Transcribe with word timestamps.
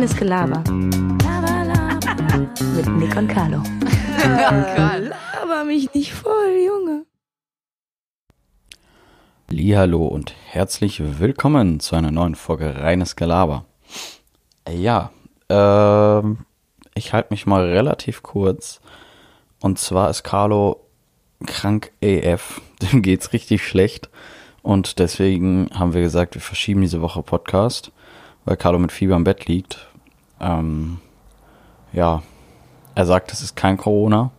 Reines 0.00 0.16
Gelaber. 0.16 0.64
Mit 2.74 2.88
Nick 2.96 3.14
und 3.18 3.28
Carlo. 3.28 3.62
Laber 4.24 5.64
mich 5.66 5.92
nicht 5.92 6.14
voll, 6.14 6.56
Junge. 6.66 7.04
Hallo 9.76 10.06
und 10.06 10.32
herzlich 10.46 11.20
willkommen 11.20 11.80
zu 11.80 11.96
einer 11.96 12.10
neuen 12.10 12.34
Folge 12.34 12.76
Reines 12.76 13.14
Gelaber. 13.14 13.66
Ja, 14.66 15.10
ähm, 15.50 16.46
ich 16.94 17.12
halte 17.12 17.28
mich 17.34 17.44
mal 17.44 17.68
relativ 17.68 18.22
kurz. 18.22 18.80
Und 19.60 19.78
zwar 19.78 20.08
ist 20.08 20.22
Carlo 20.22 20.80
krank 21.44 21.92
AF. 22.02 22.62
Dem 22.80 23.02
geht's 23.02 23.34
richtig 23.34 23.68
schlecht. 23.68 24.08
Und 24.62 24.98
deswegen 24.98 25.68
haben 25.74 25.92
wir 25.92 26.00
gesagt, 26.00 26.36
wir 26.36 26.40
verschieben 26.40 26.80
diese 26.80 27.02
Woche 27.02 27.22
Podcast, 27.22 27.92
weil 28.46 28.56
Carlo 28.56 28.78
mit 28.78 28.92
Fieber 28.92 29.16
im 29.16 29.24
Bett 29.24 29.44
liegt. 29.44 29.89
Ähm, 30.40 30.98
ja, 31.92 32.22
er 32.94 33.06
sagt, 33.06 33.32
es 33.32 33.42
ist 33.42 33.56
kein 33.56 33.76
Corona. 33.76 34.30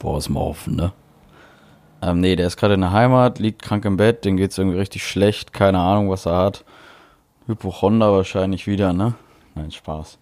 Boah, 0.00 0.18
ist 0.18 0.28
mal 0.28 0.40
offen, 0.40 0.76
ne? 0.76 0.92
Ähm, 2.02 2.20
nee, 2.20 2.36
der 2.36 2.46
ist 2.46 2.56
gerade 2.56 2.74
in 2.74 2.82
der 2.82 2.92
Heimat, 2.92 3.38
liegt 3.38 3.62
krank 3.62 3.84
im 3.84 3.96
Bett, 3.96 4.24
dem 4.24 4.36
geht's 4.36 4.58
irgendwie 4.58 4.78
richtig 4.78 5.06
schlecht, 5.06 5.52
keine 5.52 5.78
Ahnung, 5.78 6.10
was 6.10 6.26
er 6.26 6.36
hat. 6.36 6.64
Hypochonder 7.46 8.12
wahrscheinlich 8.12 8.66
wieder, 8.66 8.92
ne? 8.92 9.14
Nein, 9.54 9.70
Spaß. 9.70 10.18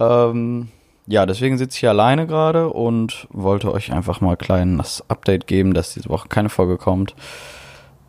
Ähm, 0.00 0.68
ja, 1.06 1.24
deswegen 1.24 1.56
sitze 1.56 1.76
ich 1.76 1.80
hier 1.80 1.90
alleine 1.90 2.26
gerade 2.26 2.68
und 2.70 3.28
wollte 3.30 3.72
euch 3.72 3.92
einfach 3.92 4.20
mal 4.20 4.32
ein 4.32 4.38
kleines 4.38 5.04
Update 5.08 5.46
geben, 5.46 5.72
dass 5.72 5.94
diese 5.94 6.08
Woche 6.08 6.28
keine 6.28 6.48
Folge 6.48 6.76
kommt. 6.78 7.14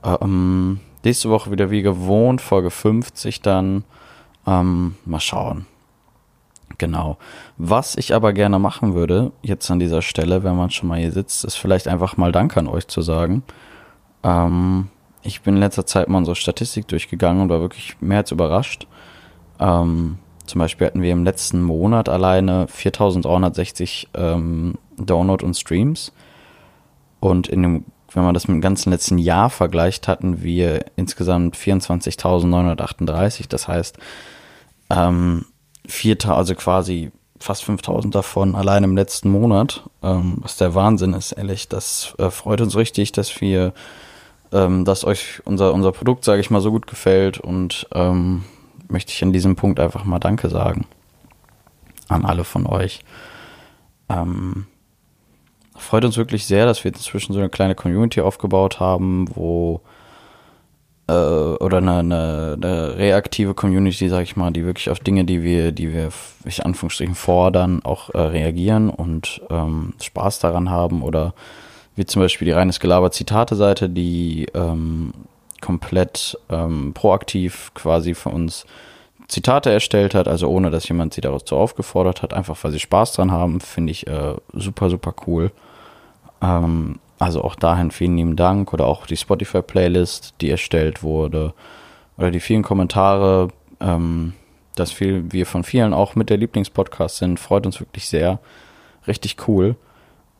Ähm, 0.03 0.79
nächste 1.03 1.29
Woche 1.29 1.51
wieder 1.51 1.69
wie 1.69 1.83
gewohnt, 1.83 2.41
Folge 2.41 2.71
50 2.71 3.41
dann. 3.41 3.83
Ähm, 4.47 4.95
mal 5.05 5.19
schauen. 5.19 5.67
Genau. 6.77 7.17
Was 7.57 7.95
ich 7.95 8.13
aber 8.13 8.33
gerne 8.33 8.59
machen 8.59 8.93
würde, 8.93 9.31
jetzt 9.41 9.69
an 9.71 9.79
dieser 9.79 10.01
Stelle, 10.01 10.43
wenn 10.43 10.55
man 10.55 10.69
schon 10.69 10.89
mal 10.89 10.99
hier 10.99 11.11
sitzt, 11.11 11.43
ist 11.43 11.55
vielleicht 11.55 11.87
einfach 11.87 12.17
mal 12.17 12.31
Dank 12.31 12.55
an 12.57 12.67
euch 12.67 12.87
zu 12.87 13.01
sagen. 13.01 13.43
Ähm, 14.23 14.89
ich 15.23 15.41
bin 15.41 15.55
in 15.55 15.59
letzter 15.59 15.85
Zeit 15.85 16.07
mal 16.07 16.19
unsere 16.19 16.35
Statistik 16.35 16.87
durchgegangen 16.87 17.41
und 17.41 17.49
war 17.49 17.61
wirklich 17.61 17.97
mehr 17.99 18.19
als 18.19 18.31
überrascht. 18.31 18.87
Ähm, 19.59 20.19
zum 20.45 20.59
Beispiel 20.59 20.87
hatten 20.87 21.01
wir 21.01 21.11
im 21.11 21.23
letzten 21.23 21.61
Monat 21.61 22.07
alleine 22.09 22.67
4360 22.67 24.09
ähm, 24.13 24.75
Download 24.97 25.43
und 25.43 25.55
Streams. 25.55 26.13
Und 27.19 27.47
in 27.47 27.63
dem, 27.63 27.85
wenn 28.13 28.23
man 28.23 28.33
das 28.33 28.47
mit 28.47 28.55
dem 28.55 28.61
ganzen 28.61 28.91
letzten 28.91 29.17
Jahr 29.17 29.49
vergleicht, 29.49 30.07
hatten 30.07 30.41
wir 30.43 30.85
insgesamt 30.95 31.57
24.938. 31.57 33.49
Das 33.49 33.67
heißt, 33.67 33.97
ähm, 34.89 35.45
vier, 35.87 36.17
also 36.27 36.55
quasi 36.55 37.11
fast 37.39 37.63
5000 37.65 38.13
davon 38.15 38.55
allein 38.55 38.83
im 38.83 38.95
letzten 38.95 39.29
Monat, 39.29 39.83
ähm, 40.01 40.37
was 40.41 40.57
der 40.57 40.73
Wahnsinn 40.75 41.13
ist, 41.13 41.33
ehrlich. 41.33 41.67
Das 41.69 42.15
äh, 42.17 42.31
freut 42.31 42.61
uns 42.61 42.75
richtig, 42.75 43.11
dass 43.11 43.41
wir, 43.41 43.73
ähm, 44.51 44.85
dass 44.85 45.05
euch 45.05 45.41
unser, 45.45 45.73
unser 45.73 45.91
Produkt, 45.91 46.23
sage 46.23 46.41
ich 46.41 46.49
mal, 46.49 46.61
so 46.61 46.71
gut 46.71 46.87
gefällt 46.87 47.39
und 47.39 47.87
ähm, 47.93 48.43
möchte 48.87 49.11
ich 49.11 49.23
an 49.23 49.33
diesem 49.33 49.55
Punkt 49.55 49.79
einfach 49.79 50.03
mal 50.03 50.19
Danke 50.19 50.49
sagen 50.49 50.85
an 52.07 52.25
alle 52.25 52.43
von 52.43 52.65
euch. 52.65 53.01
Ähm, 54.09 54.67
freut 55.75 56.05
uns 56.05 56.17
wirklich 56.17 56.45
sehr, 56.45 56.65
dass 56.65 56.83
wir 56.83 56.93
inzwischen 56.93 57.33
so 57.33 57.39
eine 57.39 57.49
kleine 57.49 57.75
Community 57.75 58.21
aufgebaut 58.21 58.79
haben, 58.79 59.29
wo 59.35 59.81
äh, 61.07 61.11
oder 61.13 61.77
eine, 61.77 61.97
eine, 61.99 62.57
eine 62.61 62.97
reaktive 62.97 63.53
Community, 63.53 64.09
sag 64.09 64.23
ich 64.23 64.35
mal, 64.35 64.51
die 64.51 64.65
wirklich 64.65 64.89
auf 64.89 64.99
Dinge, 64.99 65.25
die 65.25 65.43
wir, 65.43 65.71
die 65.71 65.93
wir, 65.93 66.09
ich 66.45 66.65
Anführungsstrichen 66.65 67.15
fordern, 67.15 67.81
auch 67.83 68.13
äh, 68.13 68.19
reagieren 68.19 68.89
und 68.89 69.41
ähm, 69.49 69.93
Spaß 70.01 70.39
daran 70.39 70.69
haben 70.69 71.01
oder 71.01 71.33
wie 71.95 72.05
zum 72.05 72.21
Beispiel 72.21 72.45
die 72.45 72.51
reines 72.51 72.79
Gelaber 72.79 73.11
Zitate-Seite, 73.11 73.89
die 73.89 74.47
ähm, 74.53 75.13
komplett 75.61 76.37
ähm, 76.49 76.93
proaktiv 76.93 77.71
quasi 77.73 78.13
für 78.13 78.29
uns 78.29 78.65
Zitate 79.27 79.71
erstellt 79.71 80.15
hat, 80.15 80.27
also 80.27 80.47
ohne 80.47 80.69
dass 80.69 80.87
jemand 80.87 81.13
sie 81.13 81.21
daraus 81.21 81.43
so 81.45 81.57
aufgefordert 81.57 82.21
hat, 82.21 82.33
einfach 82.33 82.57
weil 82.61 82.71
sie 82.71 82.79
Spaß 82.79 83.13
dran 83.13 83.31
haben, 83.31 83.59
finde 83.59 83.91
ich 83.91 84.07
äh, 84.07 84.35
super, 84.53 84.89
super 84.89 85.13
cool. 85.25 85.51
Ähm, 86.41 86.99
also 87.19 87.43
auch 87.43 87.55
dahin 87.55 87.91
vielen 87.91 88.17
lieben 88.17 88.35
Dank 88.35 88.73
oder 88.73 88.85
auch 88.85 89.07
die 89.07 89.17
Spotify-Playlist, 89.17 90.35
die 90.41 90.49
erstellt 90.49 91.03
wurde 91.03 91.53
oder 92.17 92.31
die 92.31 92.39
vielen 92.39 92.63
Kommentare, 92.63 93.49
ähm, 93.79 94.33
dass 94.75 94.91
viel, 94.91 95.31
wir 95.31 95.45
von 95.45 95.63
vielen 95.63 95.93
auch 95.93 96.15
mit 96.15 96.29
der 96.29 96.37
Lieblingspodcast 96.37 97.17
sind, 97.17 97.39
freut 97.39 97.65
uns 97.65 97.79
wirklich 97.79 98.07
sehr. 98.07 98.39
Richtig 99.07 99.47
cool. 99.47 99.75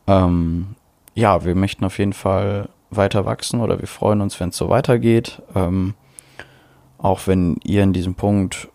Ähm, 0.06 0.76
ja, 1.14 1.44
wir 1.44 1.54
möchten 1.54 1.84
auf 1.84 1.98
jeden 1.98 2.12
Fall 2.12 2.68
weiter 2.90 3.24
wachsen 3.24 3.60
oder 3.60 3.80
wir 3.80 3.88
freuen 3.88 4.20
uns, 4.20 4.38
wenn 4.38 4.50
es 4.50 4.56
so 4.56 4.68
weitergeht. 4.68 5.42
Ähm, 5.54 5.94
auch 6.98 7.26
wenn 7.26 7.56
ihr 7.64 7.82
in 7.82 7.92
diesem 7.92 8.14
Punkt 8.14 8.68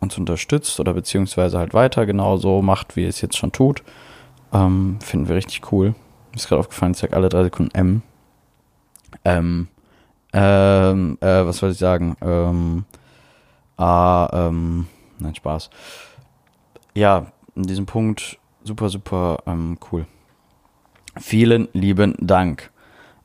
uns 0.00 0.16
unterstützt 0.16 0.78
oder 0.80 0.94
beziehungsweise 0.94 1.58
halt 1.58 1.74
weiter 1.74 2.06
genauso 2.06 2.62
macht, 2.62 2.96
wie 2.96 3.04
es 3.04 3.20
jetzt 3.20 3.36
schon 3.36 3.52
tut, 3.52 3.82
ähm, 4.52 4.98
finden 5.00 5.28
wir 5.28 5.36
richtig 5.36 5.72
cool. 5.72 5.94
Mir 6.38 6.42
ist 6.42 6.48
gerade 6.50 6.60
aufgefallen, 6.60 6.92
ich 6.92 6.98
sage 6.98 7.16
alle 7.16 7.28
drei 7.28 7.42
Sekunden 7.42 7.74
M. 7.74 8.02
Ähm, 9.24 9.66
ähm, 10.32 11.18
äh, 11.20 11.44
was 11.44 11.56
soll 11.56 11.72
ich 11.72 11.78
sagen? 11.78 12.16
Ähm, 12.20 12.84
ah, 13.76 14.28
ähm, 14.32 14.86
nein, 15.18 15.34
Spaß. 15.34 15.68
Ja, 16.94 17.32
in 17.56 17.64
diesem 17.64 17.86
Punkt 17.86 18.38
super, 18.62 18.88
super 18.88 19.38
ähm, 19.46 19.78
cool. 19.90 20.06
Vielen 21.16 21.66
lieben 21.72 22.14
Dank. 22.20 22.70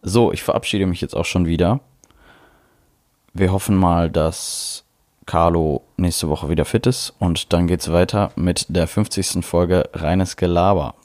So, 0.02 0.32
ich 0.32 0.42
verabschiede 0.42 0.88
mich 0.88 1.00
jetzt 1.00 1.16
auch 1.16 1.26
schon 1.26 1.46
wieder. 1.46 1.82
Wir 3.36 3.52
hoffen 3.52 3.76
mal, 3.76 4.10
dass 4.10 4.86
Carlo 5.28 5.84
nächste 5.98 6.30
Woche 6.30 6.50
wieder 6.50 6.66
fit 6.66 6.88
ist 6.88 7.14
und 7.20 7.54
dann 7.54 7.68
geht's 7.68 7.92
weiter 7.92 8.32
mit 8.36 8.66
der 8.70 8.88
50. 8.88 9.46
Folge 9.46 9.88
Reines 9.94 10.36
Gelaber. 10.36 10.96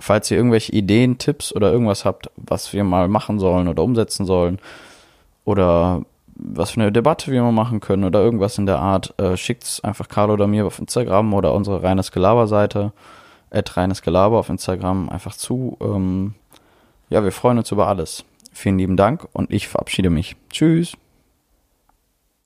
Falls 0.00 0.30
ihr 0.30 0.36
irgendwelche 0.36 0.72
Ideen, 0.72 1.18
Tipps 1.18 1.52
oder 1.52 1.72
irgendwas 1.72 2.04
habt, 2.04 2.30
was 2.36 2.72
wir 2.72 2.84
mal 2.84 3.08
machen 3.08 3.38
sollen 3.38 3.68
oder 3.68 3.82
umsetzen 3.82 4.26
sollen 4.26 4.58
oder 5.44 6.02
was 6.38 6.70
für 6.70 6.80
eine 6.80 6.92
Debatte 6.92 7.32
wir 7.32 7.42
mal 7.42 7.52
machen 7.52 7.80
können 7.80 8.04
oder 8.04 8.22
irgendwas 8.22 8.58
in 8.58 8.66
der 8.66 8.78
Art, 8.78 9.12
äh, 9.18 9.36
schickt's 9.36 9.82
einfach 9.82 10.08
Carlo 10.08 10.34
oder 10.34 10.46
mir 10.46 10.66
auf 10.66 10.78
Instagram 10.78 11.34
oder 11.34 11.52
unsere 11.52 11.82
Reines 11.82 12.12
Gelaber 12.12 12.46
Seite, 12.46 12.92
at 13.50 13.76
Reines 13.76 14.02
Gelaber 14.02 14.38
auf 14.38 14.48
Instagram 14.48 15.08
einfach 15.08 15.34
zu. 15.34 15.76
Ähm, 15.80 16.34
ja, 17.10 17.24
wir 17.24 17.32
freuen 17.32 17.58
uns 17.58 17.72
über 17.72 17.88
alles. 17.88 18.24
Vielen 18.52 18.78
lieben 18.78 18.96
Dank 18.96 19.26
und 19.32 19.50
ich 19.52 19.68
verabschiede 19.68 20.10
mich. 20.10 20.36
Tschüss. 20.50 20.96